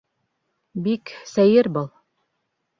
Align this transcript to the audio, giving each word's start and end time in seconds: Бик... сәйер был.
Бик... 0.87 1.13
сәйер 1.35 1.73
был. 1.79 1.89